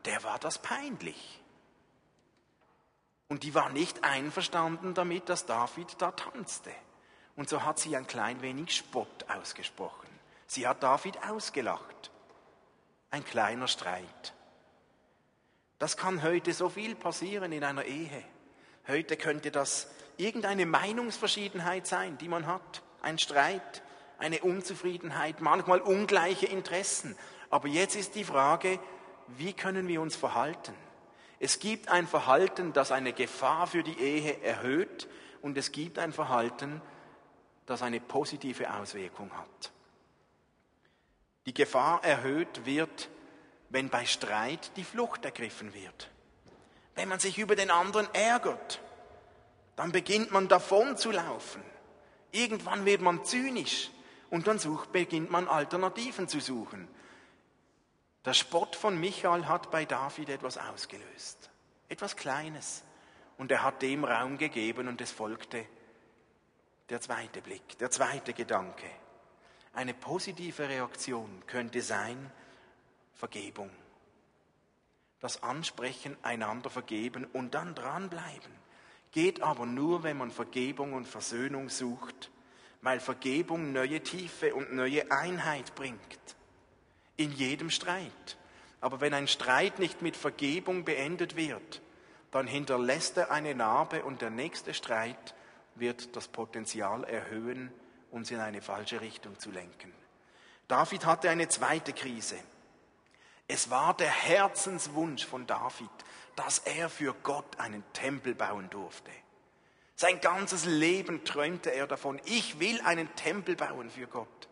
[0.05, 1.43] der war das peinlich.
[3.27, 6.71] Und die war nicht einverstanden damit, dass David da tanzte.
[7.37, 10.09] Und so hat sie ein klein wenig Spott ausgesprochen.
[10.47, 12.11] Sie hat David ausgelacht.
[13.11, 14.33] Ein kleiner Streit.
[15.79, 18.23] Das kann heute so viel passieren in einer Ehe.
[18.87, 22.81] Heute könnte das irgendeine Meinungsverschiedenheit sein, die man hat.
[23.03, 23.83] Ein Streit,
[24.17, 27.15] eine Unzufriedenheit, manchmal ungleiche Interessen.
[27.51, 28.79] Aber jetzt ist die Frage,
[29.27, 30.73] wie können wir uns verhalten?
[31.39, 35.07] Es gibt ein Verhalten, das eine Gefahr für die Ehe erhöht
[35.43, 36.81] und es gibt ein Verhalten,
[37.67, 39.71] das eine positive Auswirkung hat.
[41.45, 43.09] Die Gefahr erhöht wird,
[43.69, 46.09] wenn bei Streit die Flucht ergriffen wird.
[46.95, 48.81] Wenn man sich über den anderen ärgert,
[49.75, 51.61] dann beginnt man davon zu laufen.
[52.31, 53.91] Irgendwann wird man zynisch
[54.29, 56.87] und dann sucht, beginnt man Alternativen zu suchen.
[58.25, 61.49] Der Spott von Michael hat bei David etwas ausgelöst,
[61.89, 62.83] etwas Kleines.
[63.37, 65.65] Und er hat dem Raum gegeben und es folgte
[66.89, 68.89] der zweite Blick, der zweite Gedanke.
[69.73, 72.31] Eine positive Reaktion könnte sein
[73.13, 73.69] Vergebung.
[75.19, 78.51] Das Ansprechen, einander vergeben und dann dranbleiben.
[79.11, 82.31] Geht aber nur, wenn man Vergebung und Versöhnung sucht,
[82.81, 85.99] weil Vergebung neue Tiefe und neue Einheit bringt.
[87.17, 88.37] In jedem Streit.
[88.79, 91.81] Aber wenn ein Streit nicht mit Vergebung beendet wird,
[92.31, 95.33] dann hinterlässt er eine Narbe und der nächste Streit
[95.79, 97.71] wird das Potenzial erhöhen,
[98.11, 99.93] uns in eine falsche Richtung zu lenken.
[100.67, 102.37] David hatte eine zweite Krise.
[103.47, 105.89] Es war der Herzenswunsch von David,
[106.35, 109.11] dass er für Gott einen Tempel bauen durfte.
[109.95, 114.47] Sein ganzes Leben träumte er davon, ich will einen Tempel bauen für Gott.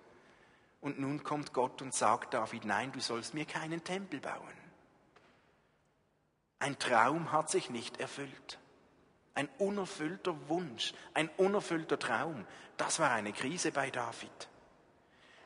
[0.81, 4.53] Und nun kommt Gott und sagt David, nein, du sollst mir keinen Tempel bauen.
[6.59, 8.59] Ein Traum hat sich nicht erfüllt.
[9.35, 12.45] Ein unerfüllter Wunsch, ein unerfüllter Traum.
[12.77, 14.49] Das war eine Krise bei David.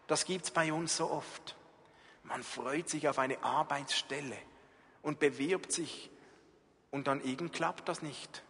[0.08, 1.56] Das gibt's bei uns so oft.
[2.24, 4.38] Man freut sich auf eine Arbeitsstelle
[5.02, 6.10] und bewirbt sich
[6.92, 8.44] und dann irgend klappt das nicht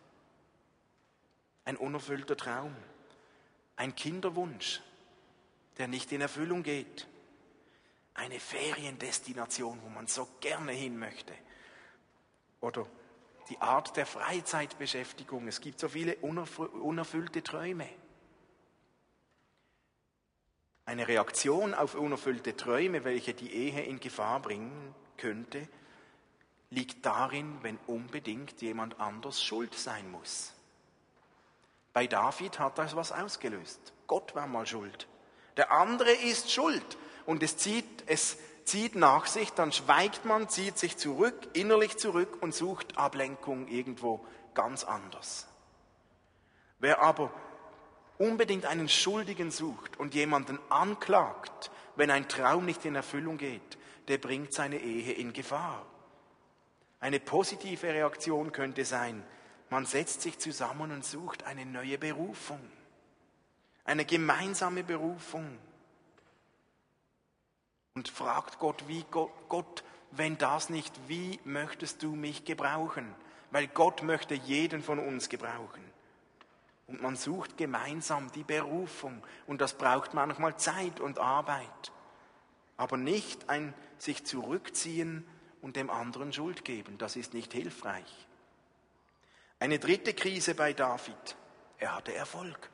[1.69, 2.75] ein unerfüllter Traum,
[3.75, 4.81] ein Kinderwunsch,
[5.77, 7.07] der nicht in Erfüllung geht,
[8.15, 11.31] eine Feriendestination, wo man so gerne hin möchte.
[12.59, 12.87] Oder
[13.49, 15.47] die Art der Freizeitbeschäftigung.
[15.47, 17.89] Es gibt so viele unerfüllte Träume.
[20.85, 25.67] Eine Reaktion auf unerfüllte Träume, welche die Ehe in Gefahr bringen könnte,
[26.71, 30.53] liegt darin, wenn unbedingt jemand anders schuld sein muss.
[31.93, 33.93] Bei David hat das was ausgelöst.
[34.07, 35.07] Gott war mal schuld.
[35.57, 36.97] Der andere ist schuld.
[37.25, 38.37] Und es zieht, es
[38.69, 44.25] zieht nach sich, dann schweigt man, zieht sich zurück, innerlich zurück und sucht Ablenkung irgendwo
[44.53, 45.47] ganz anders.
[46.77, 47.31] Wer aber
[48.17, 53.77] unbedingt einen Schuldigen sucht und jemanden anklagt, wenn ein Traum nicht in Erfüllung geht,
[54.07, 55.85] der bringt seine Ehe in Gefahr.
[56.99, 59.23] Eine positive Reaktion könnte sein,
[59.69, 62.61] man setzt sich zusammen und sucht eine neue Berufung,
[63.83, 65.57] eine gemeinsame Berufung
[67.99, 73.13] und fragt Gott, wie Gott, Gott, wenn das nicht, wie möchtest du mich gebrauchen?
[73.51, 75.83] Weil Gott möchte jeden von uns gebrauchen.
[76.87, 81.91] Und man sucht gemeinsam die Berufung und das braucht manchmal Zeit und Arbeit.
[82.77, 85.27] Aber nicht ein sich zurückziehen
[85.61, 88.27] und dem anderen Schuld geben, das ist nicht hilfreich.
[89.59, 91.35] Eine dritte Krise bei David.
[91.79, 92.69] Er hatte Erfolg.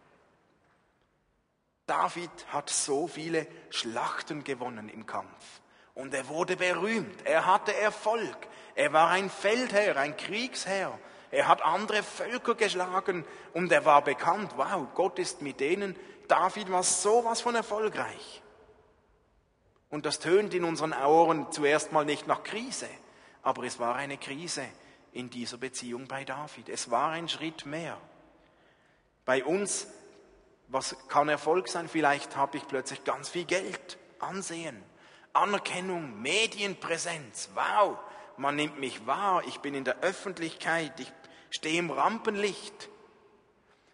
[1.86, 5.62] David hat so viele Schlachten gewonnen im Kampf.
[5.94, 7.26] Und er wurde berühmt.
[7.26, 8.38] Er hatte Erfolg.
[8.74, 10.98] Er war ein Feldherr, ein Kriegsherr.
[11.32, 14.54] Er hat andere Völker geschlagen und er war bekannt.
[14.56, 15.96] Wow, Gott ist mit denen.
[16.28, 18.42] David war sowas von erfolgreich.
[19.90, 22.90] Und das tönt in unseren Ohren zuerst mal nicht nach Krise,
[23.44, 24.66] aber es war eine Krise
[25.14, 26.68] in dieser Beziehung bei David.
[26.68, 27.98] Es war ein Schritt mehr.
[29.24, 29.88] Bei uns,
[30.68, 31.88] was kann Erfolg sein?
[31.88, 34.82] Vielleicht habe ich plötzlich ganz viel Geld, Ansehen,
[35.34, 37.50] Anerkennung, Medienpräsenz.
[37.54, 37.98] Wow,
[38.38, 41.12] man nimmt mich wahr, ich bin in der Öffentlichkeit, ich
[41.50, 42.90] stehe im Rampenlicht.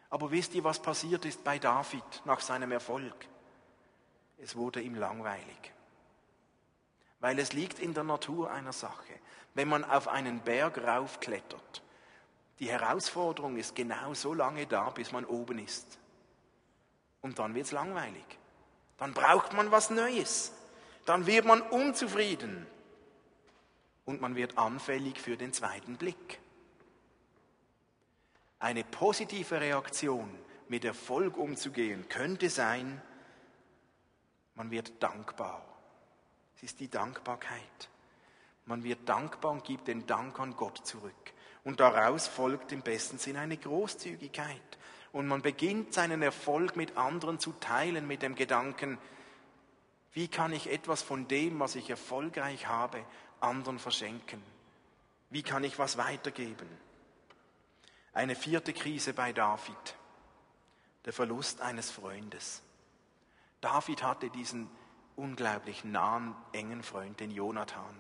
[0.10, 3.16] Aber wisst ihr, was passiert ist bei David nach seinem Erfolg?
[4.38, 5.74] Es wurde ihm langweilig.
[7.20, 9.14] Weil es liegt in der Natur einer Sache
[9.54, 11.84] wenn man auf einen Berg raufklettert.
[12.60, 16.00] Die Herausforderung ist genau so lange da, bis man oben ist.
[17.22, 18.26] Und dann wird es langweilig.
[18.98, 20.54] Dann braucht man was Neues.
[21.06, 22.68] Dann wird man unzufrieden.
[24.06, 26.40] Und man wird anfällig für den zweiten Blick.
[28.60, 30.30] Eine positive Reaktion,
[30.68, 33.02] mit Erfolg umzugehen, könnte sein,
[34.56, 35.66] man wird dankbar.
[36.56, 37.90] Es ist die Dankbarkeit.
[38.66, 41.34] Man wird dankbar und gibt den Dank an Gott zurück.
[41.64, 44.78] Und daraus folgt im besten Sinn eine Großzügigkeit.
[45.12, 48.98] Und man beginnt seinen Erfolg mit anderen zu teilen, mit dem Gedanken,
[50.14, 53.04] wie kann ich etwas von dem, was ich erfolgreich habe,
[53.40, 54.42] anderen verschenken?
[55.30, 56.68] Wie kann ich was weitergeben?
[58.14, 59.96] Eine vierte Krise bei David,
[61.06, 62.62] der Verlust eines Freundes.
[63.62, 64.70] David hatte diesen
[65.16, 67.96] unglaublich nahen, engen Freund, den Jonathan.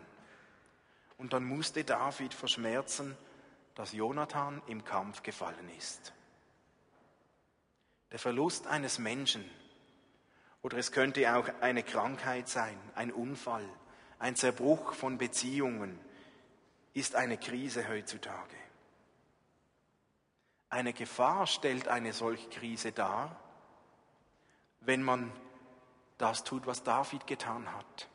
[1.17, 3.15] Und dann musste David verschmerzen,
[3.75, 6.13] dass Jonathan im Kampf gefallen ist.
[8.11, 9.49] Der Verlust eines Menschen,
[10.61, 13.67] oder es könnte auch eine Krankheit sein, ein Unfall,
[14.19, 15.99] ein Zerbruch von Beziehungen,
[16.93, 18.55] ist eine Krise heutzutage.
[20.69, 23.39] Eine Gefahr stellt eine solche Krise dar,
[24.81, 25.31] wenn man
[26.17, 28.07] das tut, was David getan hat.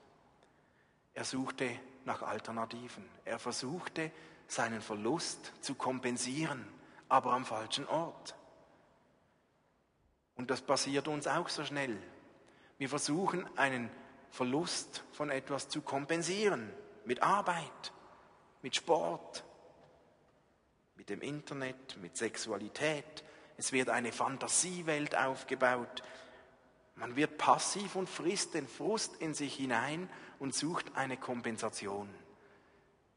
[1.14, 1.68] Er suchte
[2.04, 3.08] nach Alternativen.
[3.24, 4.10] Er versuchte,
[4.46, 6.66] seinen Verlust zu kompensieren,
[7.08, 8.36] aber am falschen Ort.
[10.36, 11.98] Und das passiert uns auch so schnell.
[12.78, 13.90] Wir versuchen, einen
[14.30, 16.72] Verlust von etwas zu kompensieren.
[17.04, 17.92] Mit Arbeit,
[18.62, 19.44] mit Sport,
[20.96, 23.24] mit dem Internet, mit Sexualität.
[23.56, 26.02] Es wird eine Fantasiewelt aufgebaut.
[26.96, 32.12] Man wird passiv und frisst den Frust in sich hinein und sucht eine Kompensation.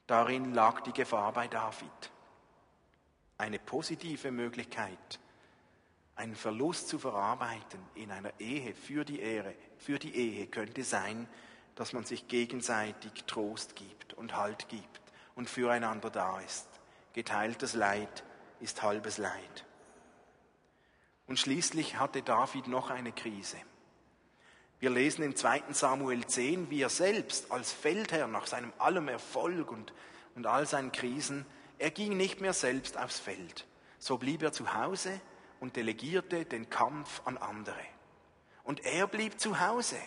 [0.08, 2.12] Darin lag die Gefahr bei David.
[3.38, 5.20] Eine positive Möglichkeit,
[6.20, 11.30] einen Verlust zu verarbeiten in einer Ehe für die Ehre, für die Ehe könnte sein,
[11.76, 15.00] dass man sich gegenseitig Trost gibt und Halt gibt
[15.36, 16.68] und füreinander da ist.
[17.14, 18.26] Geteiltes Leid
[18.60, 19.66] ist halbes Leid.
[21.26, 23.58] Und schließlich hatte David noch eine Krise.
[24.82, 25.72] Wir lesen im 2.
[25.72, 29.94] Samuel 10, wie er selbst als Feldherr nach seinem allem Erfolg und,
[30.36, 31.46] und all seinen Krisen,
[31.78, 33.66] er ging nicht mehr selbst aufs Feld.
[34.00, 35.22] So blieb er zu Hause
[35.60, 37.80] und delegierte den Kampf an andere.
[38.64, 40.00] Und er blieb zu Hause.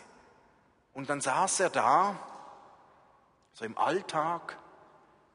[0.93, 2.19] Und dann saß er da,
[3.53, 4.59] so im Alltag,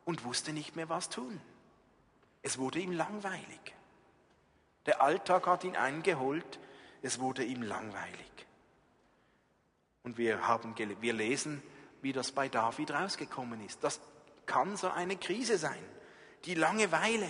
[0.06, 1.41] und wusste nicht mehr, was tun.
[2.41, 3.75] Es wurde ihm langweilig.
[4.86, 6.60] Der Alltag hat ihn eingeholt,
[7.01, 8.32] es wurde ihm langweilig.
[10.03, 11.62] Und wir, haben, wir lesen,
[12.01, 13.84] wie das bei David rausgekommen ist.
[13.84, 13.99] Das
[14.45, 15.84] kann so eine Krise sein.
[16.45, 17.30] Die Langeweile,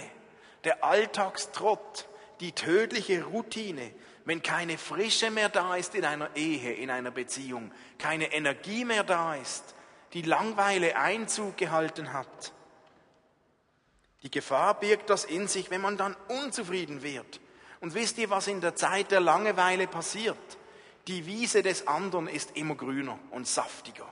[0.64, 2.08] der Alltagstrott,
[2.40, 3.92] die tödliche Routine,
[4.26, 9.04] wenn keine Frische mehr da ist in einer Ehe, in einer Beziehung, keine Energie mehr
[9.04, 9.76] da ist,
[10.14, 12.54] die Langweile Einzug gehalten hat.
[14.24, 17.40] Die Gefahr birgt das in sich, wenn man dann unzufrieden wird.
[17.80, 20.38] Und wisst ihr, was in der Zeit der Langeweile passiert?
[21.08, 24.08] Die Wiese des anderen ist immer grüner und saftiger.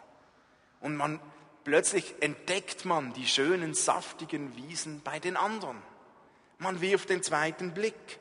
[0.79, 1.19] Und man
[1.63, 5.81] plötzlich entdeckt man die schönen saftigen Wiesen bei den anderen.
[6.57, 8.19] Man wirft den zweiten Blick.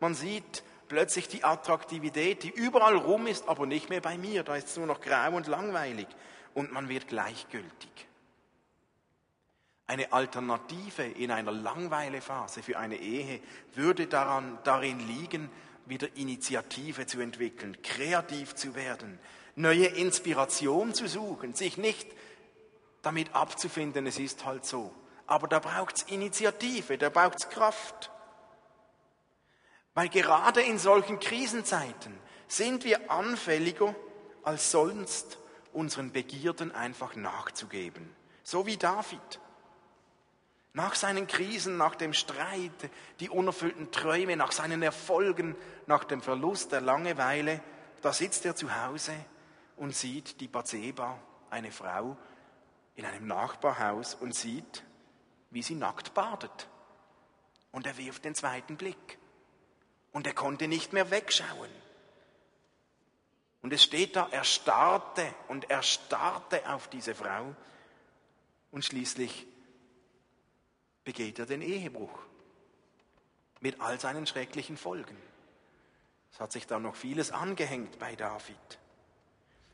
[0.00, 4.42] Man sieht plötzlich die Attraktivität, die überall rum ist, aber nicht mehr bei mir.
[4.42, 6.06] Da ist es nur noch grau und langweilig.
[6.54, 7.90] Und man wird gleichgültig.
[9.86, 13.40] Eine Alternative in einer Langweilephase für eine Ehe
[13.74, 15.50] würde daran, darin liegen,
[15.86, 19.18] wieder Initiative zu entwickeln, kreativ zu werden,
[19.56, 22.08] neue Inspiration zu suchen, sich nicht
[23.02, 24.94] damit abzufinden, es ist halt so,
[25.30, 28.10] aber da braucht es Initiative, da braucht es Kraft.
[29.94, 33.94] Weil gerade in solchen Krisenzeiten sind wir anfälliger
[34.42, 35.38] als sonst,
[35.72, 38.12] unseren Begierden einfach nachzugeben.
[38.42, 39.40] So wie David.
[40.72, 42.90] Nach seinen Krisen, nach dem Streit,
[43.20, 45.54] die unerfüllten Träume, nach seinen Erfolgen,
[45.86, 47.60] nach dem Verlust der Langeweile,
[48.02, 49.14] da sitzt er zu Hause
[49.76, 51.18] und sieht die Bathseba,
[51.50, 52.16] eine Frau,
[52.96, 54.82] in einem Nachbarhaus und sieht,
[55.50, 56.68] wie sie nackt badet.
[57.72, 59.18] Und er wirft den zweiten Blick.
[60.12, 61.70] Und er konnte nicht mehr wegschauen.
[63.62, 67.54] Und es steht da, er starrte und er starrte auf diese Frau.
[68.70, 69.46] Und schließlich
[71.04, 72.18] begeht er den Ehebruch.
[73.60, 75.16] Mit all seinen schrecklichen Folgen.
[76.32, 78.78] Es hat sich da noch vieles angehängt bei David.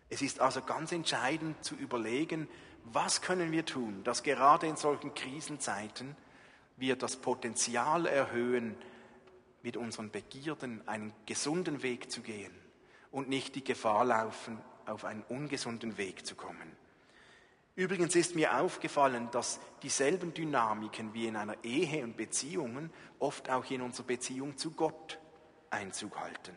[0.09, 2.49] Es ist also ganz entscheidend zu überlegen,
[2.92, 6.16] was können wir tun, dass gerade in solchen Krisenzeiten
[6.77, 8.77] wir das Potenzial erhöhen,
[9.62, 12.55] mit unseren Begierden einen gesunden Weg zu gehen
[13.11, 16.77] und nicht die Gefahr laufen, auf einen ungesunden Weg zu kommen.
[17.75, 23.70] Übrigens ist mir aufgefallen, dass dieselben Dynamiken wie in einer Ehe und Beziehungen oft auch
[23.70, 25.18] in unserer Beziehung zu Gott
[25.68, 26.57] Einzug halten.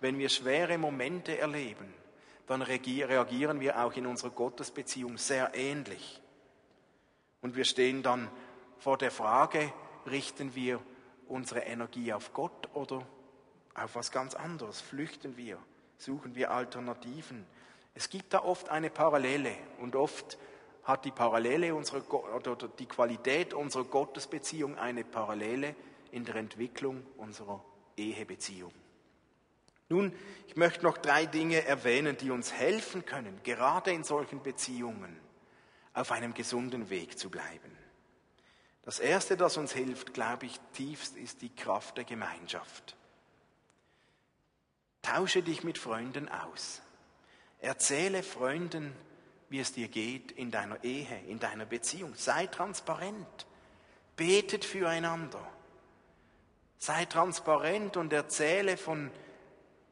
[0.00, 1.92] Wenn wir schwere Momente erleben,
[2.50, 6.20] dann reagieren wir auch in unserer Gottesbeziehung sehr ähnlich.
[7.42, 8.28] Und wir stehen dann
[8.76, 9.72] vor der Frage,
[10.10, 10.80] richten wir
[11.28, 13.06] unsere Energie auf Gott oder
[13.76, 14.80] auf was ganz anderes?
[14.80, 15.58] Flüchten wir?
[15.96, 17.46] Suchen wir Alternativen?
[17.94, 20.36] Es gibt da oft eine Parallele und oft
[20.82, 22.02] hat die Parallele unserer
[22.34, 25.76] oder die Qualität unserer Gottesbeziehung eine Parallele
[26.10, 27.64] in der Entwicklung unserer
[27.96, 28.72] Ehebeziehung.
[29.90, 35.20] Nun, ich möchte noch drei Dinge erwähnen, die uns helfen können, gerade in solchen Beziehungen
[35.92, 37.76] auf einem gesunden Weg zu bleiben.
[38.82, 42.96] Das Erste, das uns hilft, glaube ich, tiefst, ist die Kraft der Gemeinschaft.
[45.02, 46.82] Tausche dich mit Freunden aus.
[47.58, 48.94] Erzähle Freunden,
[49.48, 52.14] wie es dir geht in deiner Ehe, in deiner Beziehung.
[52.14, 53.46] Sei transparent.
[54.14, 55.44] Betet füreinander.
[56.78, 59.10] Sei transparent und erzähle von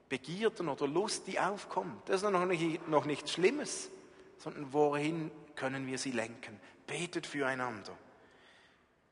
[0.08, 2.08] Begierden oder Lust, die aufkommt.
[2.08, 3.90] Das ist noch, nicht, noch nichts Schlimmes,
[4.38, 6.58] sondern wohin können wir sie lenken?
[6.86, 7.96] Betet füreinander.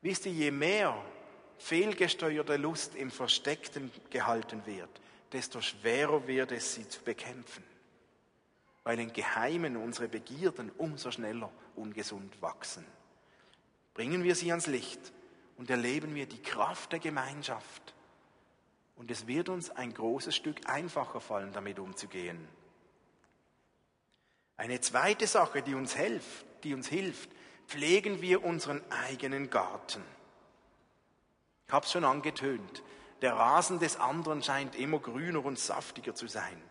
[0.01, 0.99] Wisst ihr, je mehr
[1.57, 4.89] fehlgesteuerte Lust im Versteckten gehalten wird,
[5.31, 7.63] desto schwerer wird es, sie zu bekämpfen.
[8.83, 12.85] Weil im Geheimen unsere Begierden umso schneller ungesund wachsen.
[13.93, 15.11] Bringen wir sie ans Licht
[15.57, 17.93] und erleben wir die Kraft der Gemeinschaft
[18.97, 22.47] Und es wird uns ein großes Stück einfacher fallen, damit umzugehen.
[24.57, 27.29] Eine zweite Sache, die uns hilft, die uns hilft,
[27.67, 30.03] pflegen wir unseren eigenen Garten.
[31.67, 32.83] Ich habe es schon angetönt.
[33.21, 36.61] Der Rasen des anderen scheint immer grüner und saftiger zu sein.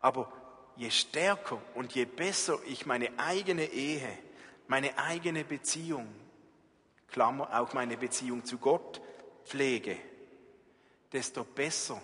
[0.00, 0.30] Aber
[0.76, 4.18] je stärker und je besser ich meine eigene Ehe,
[4.68, 6.06] meine eigene Beziehung,
[7.08, 9.00] Klammer auch meine Beziehung zu Gott
[9.44, 9.96] pflege,
[11.16, 11.98] desto besser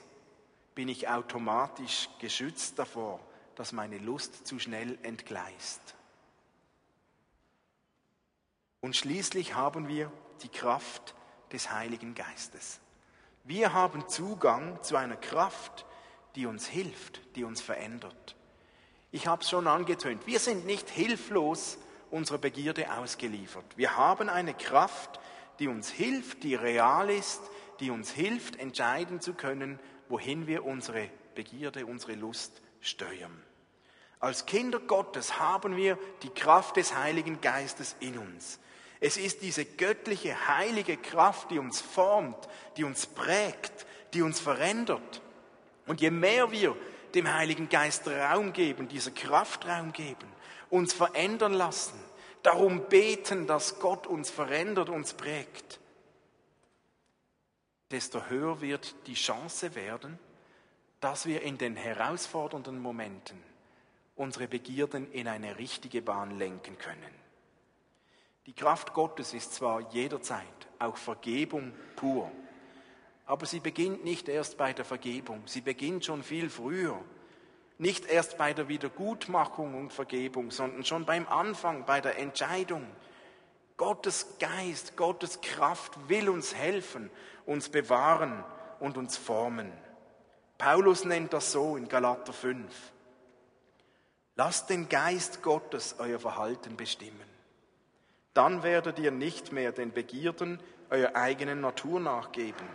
[0.74, 3.20] bin ich automatisch geschützt davor,
[3.56, 5.82] dass meine Lust zu schnell entgleist.
[8.80, 10.10] Und schließlich haben wir
[10.42, 11.14] die Kraft
[11.52, 12.80] des Heiligen Geistes.
[13.44, 15.84] Wir haben Zugang zu einer Kraft,
[16.34, 18.34] die uns hilft, die uns verändert.
[19.10, 21.76] Ich habe es schon angetönt, wir sind nicht hilflos
[22.10, 23.76] unserer Begierde ausgeliefert.
[23.76, 25.20] Wir haben eine Kraft,
[25.58, 27.42] die uns hilft, die real ist,
[27.82, 29.78] die uns hilft, entscheiden zu können,
[30.08, 33.42] wohin wir unsere Begierde, unsere Lust steuern.
[34.20, 38.60] Als Kinder Gottes haben wir die Kraft des Heiligen Geistes in uns.
[39.00, 45.20] Es ist diese göttliche, heilige Kraft, die uns formt, die uns prägt, die uns verändert.
[45.88, 46.76] Und je mehr wir
[47.16, 50.28] dem Heiligen Geist Raum geben, dieser Kraft Raum geben,
[50.70, 51.98] uns verändern lassen,
[52.44, 55.80] darum beten, dass Gott uns verändert, uns prägt,
[57.92, 60.18] desto höher wird die Chance werden,
[61.00, 63.38] dass wir in den herausfordernden Momenten
[64.16, 67.22] unsere Begierden in eine richtige Bahn lenken können.
[68.46, 70.46] Die Kraft Gottes ist zwar jederzeit
[70.78, 72.30] auch Vergebung pur,
[73.26, 77.00] aber sie beginnt nicht erst bei der Vergebung, sie beginnt schon viel früher.
[77.78, 82.86] Nicht erst bei der Wiedergutmachung und Vergebung, sondern schon beim Anfang, bei der Entscheidung.
[83.76, 87.10] Gottes Geist, Gottes Kraft will uns helfen,
[87.46, 88.44] uns bewahren
[88.80, 89.72] und uns formen.
[90.58, 92.72] Paulus nennt das so in Galater 5.
[94.36, 97.20] Lasst den Geist Gottes euer Verhalten bestimmen.
[98.34, 102.66] Dann werdet ihr nicht mehr den Begierden eurer eigenen Natur nachgeben.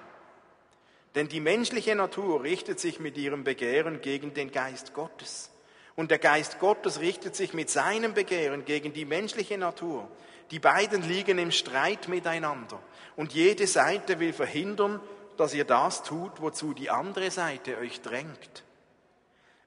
[1.16, 5.50] Denn die menschliche Natur richtet sich mit ihrem Begehren gegen den Geist Gottes.
[5.96, 10.08] Und der Geist Gottes richtet sich mit seinem Begehren gegen die menschliche Natur.
[10.52, 12.82] Die beiden liegen im Streit miteinander.
[13.16, 15.02] Und jede Seite will verhindern,
[15.36, 18.64] dass ihr das tut, wozu die andere Seite euch drängt.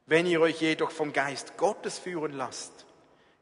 [0.07, 2.87] Wenn ihr euch jedoch vom Geist Gottes führen lasst,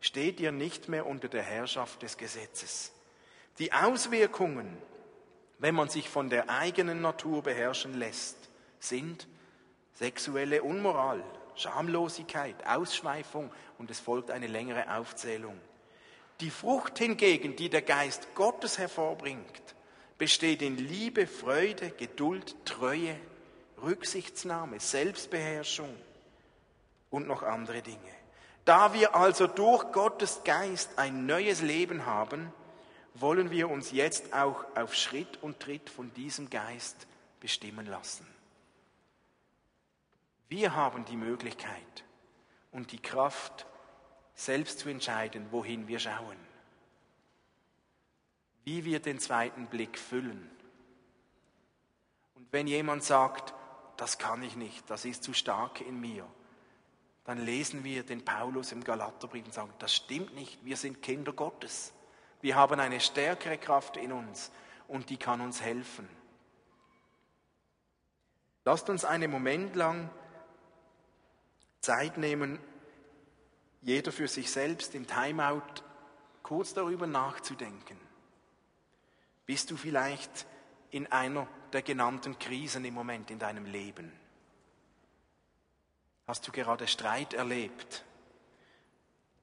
[0.01, 2.93] steht ihr nicht mehr unter der Herrschaft des Gesetzes.
[3.59, 4.77] Die Auswirkungen,
[5.59, 8.37] wenn man sich von der eigenen Natur beherrschen lässt,
[8.79, 9.27] sind
[9.95, 11.25] sexuelle Unmoral,
[11.57, 15.59] Schamlosigkeit, Ausschweifung und es folgt eine längere Aufzählung.
[16.41, 19.75] Die Frucht hingegen, die der Geist Gottes hervorbringt,
[20.19, 23.17] besteht in Liebe, Freude, Geduld, Treue,
[23.83, 25.95] Rücksichtsnahme, Selbstbeherrschung
[27.11, 27.99] und noch andere Dinge.
[28.65, 32.53] Da wir also durch Gottes Geist ein neues Leben haben,
[33.15, 37.07] wollen wir uns jetzt auch auf Schritt und Tritt von diesem Geist
[37.41, 38.27] bestimmen lassen.
[40.49, 42.05] Wir haben die Möglichkeit
[42.71, 43.67] und die Kraft,
[44.39, 46.37] selbst zu entscheiden, wohin wir schauen,
[48.63, 50.49] wie wir den zweiten Blick füllen.
[52.37, 53.53] Und wenn jemand sagt,
[53.97, 56.25] das kann ich nicht, das ist zu stark in mir,
[57.25, 61.33] dann lesen wir den Paulus im Galaterbrief und sagen, das stimmt nicht, wir sind Kinder
[61.33, 61.93] Gottes.
[62.41, 64.53] Wir haben eine stärkere Kraft in uns
[64.87, 66.09] und die kann uns helfen.
[68.65, 70.09] Lasst uns einen Moment lang
[71.81, 72.61] Zeit nehmen,
[73.81, 75.83] jeder für sich selbst im Timeout
[76.43, 77.99] kurz darüber nachzudenken.
[79.47, 80.47] Bist du vielleicht
[80.91, 84.13] in einer der genannten Krisen im Moment in deinem Leben?
[86.27, 88.05] Hast du gerade Streit erlebt?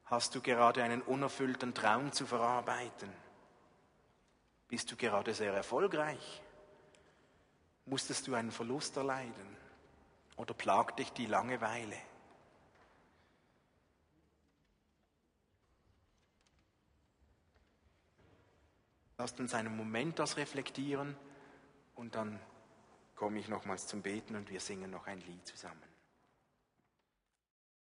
[0.06, 3.12] Hast du gerade einen unerfüllten Traum zu verarbeiten?
[4.68, 6.42] Bist du gerade sehr erfolgreich?
[7.86, 9.58] Musstest du einen Verlust erleiden?
[10.38, 11.98] Oder plagt dich die Langeweile?
[19.18, 21.16] Lasst uns einen Moment das reflektieren
[21.96, 22.40] und dann
[23.16, 25.95] komme ich nochmals zum Beten und wir singen noch ein Lied zusammen.